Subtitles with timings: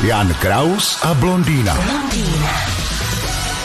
[0.00, 1.76] Jan Kraus a blondýna.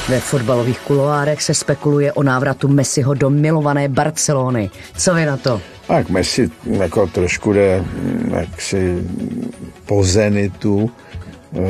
[0.09, 4.70] Ve fotbalových kuloárech se spekuluje o návratu Messiho do milované Barcelony.
[4.98, 5.62] Co vy na to?
[5.88, 9.03] Tak Messi jako trošku jde mm, jaksi
[9.85, 10.91] po zenitu.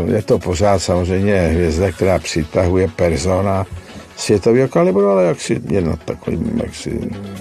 [0.05, 3.65] Je to pořád samozřejmě hvězda, která přitahuje persona
[4.17, 6.99] světového kalibru, ale jaksi jedna takový jaksi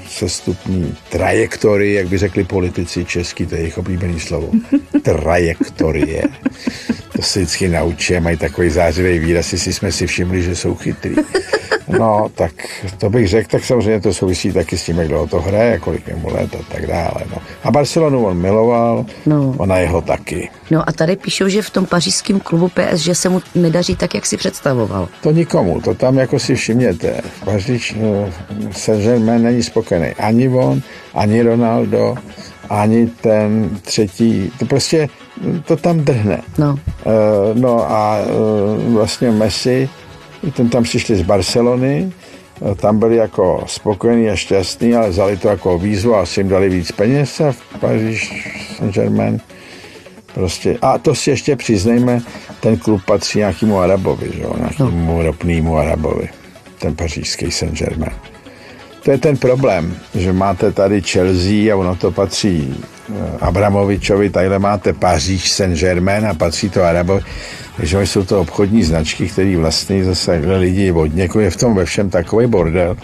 [0.09, 4.51] sestupní trajektorie, jak by řekli politici český, to je jejich oblíbený slovo.
[5.03, 6.23] Trajektorie.
[7.25, 11.15] Se vždycky naučí, mají takový zářivý výraz, jestli jsme si všimli, že jsou chytrý.
[11.89, 12.53] No, tak
[12.99, 16.09] to bych řekl, tak samozřejmě to souvisí taky s tím, jak dlouho to hraje, kolik
[16.09, 17.21] je mu let a tak dále.
[17.31, 17.37] No.
[17.65, 19.55] A Barcelonu on miloval, no.
[19.59, 20.51] ona jeho taky.
[20.71, 24.15] No a tady píšou, že v tom pařížském klubu PS, že se mu nedaří tak,
[24.15, 25.09] jak si představoval.
[25.23, 27.21] To nikomu, to tam jako si všimněte.
[27.45, 28.29] Paříž uh,
[28.73, 30.07] Saint-Germain není spokojený.
[30.09, 30.83] Ani on,
[31.15, 32.15] ani Ronaldo,
[32.71, 34.53] ani ten třetí.
[34.59, 35.09] To prostě
[35.65, 36.43] to tam drhne.
[36.59, 36.79] No.
[37.05, 39.89] Uh, no a uh, vlastně Messi,
[40.57, 42.13] ten tam přišli z Barcelony,
[42.61, 46.49] uh, tam byli jako spokojení a šťastní, ale vzali to jako výzvu a asi jim
[46.49, 49.41] dali víc peněz a v Paříž Saint-Germain
[50.35, 50.79] prostě.
[50.83, 52.21] A to si ještě přiznejme,
[52.61, 55.23] ten klub patří nějakému Arabovi, že nějakému no.
[55.23, 56.29] ropnému Arabovi,
[56.79, 58.13] ten pařížský Saint-Germain.
[59.03, 62.85] To je ten problém, že máte tady Chelsea a ono to patří
[63.41, 67.23] Abramovičovi, tadyhle máte Paříž Saint-Germain a patří to Arabovi.
[67.77, 71.85] Takže jsou to obchodní značky, které vlastně zase lidi od někoho je v tom ve
[71.85, 72.97] všem takový bordel,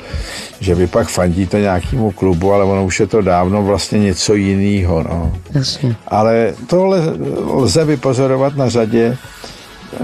[0.60, 5.02] že vy pak fandíte nějakému klubu, ale ono už je to dávno vlastně něco jiného.
[5.02, 5.32] No.
[5.54, 5.96] Jasně.
[6.08, 7.00] Ale tohle
[7.46, 9.16] lze vypozorovat na řadě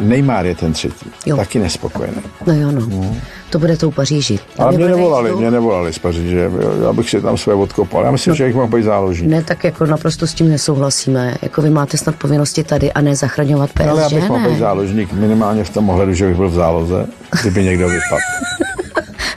[0.01, 1.11] Neymar je ten třetí.
[1.27, 1.37] Jo.
[1.37, 2.17] Taky nespokojený.
[2.47, 2.81] No jo, no.
[2.81, 3.21] Hmm.
[3.51, 4.39] To bude tou Paříži.
[4.59, 6.51] Ale mě nevolali, mě nevolali z Paříže.
[6.85, 8.05] Já bych si tam své odkopal.
[8.05, 8.35] Já myslím, no.
[8.37, 9.31] že jich mohl být záložník.
[9.31, 11.35] Ne, tak jako naprosto s tím nesouhlasíme.
[11.43, 14.59] Jako vy máte snad povinnosti tady a ne zachraňovat PSG, Ale já bych mohl být
[14.59, 17.07] záložník minimálně v tom ohledu, že bych byl v záloze,
[17.41, 18.21] kdyby někdo vypadl.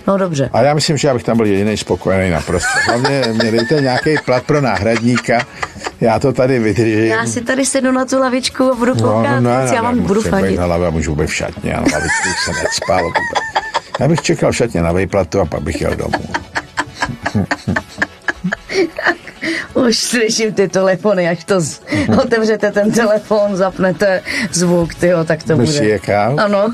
[0.08, 0.50] No dobře.
[0.54, 2.70] A já myslím, že já bych tam byl jediný spokojený naprosto.
[2.88, 5.46] Hlavně mě dejte nějaký plat pro náhradníka,
[6.02, 7.06] já to tady vydržím.
[7.06, 10.00] Já si tady sedu na tu lavičku a budu koukat, no, no, no, já vám
[10.00, 10.60] budu fandit.
[10.60, 13.12] Na lavě, můžu být v šatně, a na lavičku se necpal.
[14.00, 16.26] Já bych čekal šatně na vejplatu a pak bych jel domů.
[19.74, 21.82] Už slyším ty telefony, až to z...
[22.22, 24.22] otevřete ten telefon, zapnete
[24.52, 25.90] zvuk, tyjo, tak to Myslí bude.
[25.90, 26.34] Jaká?
[26.38, 26.74] Ano.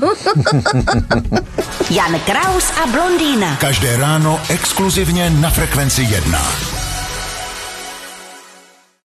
[1.90, 3.56] Jan Kraus a blondýna.
[3.60, 6.75] Každé ráno exkluzivně na Frekvenci 1.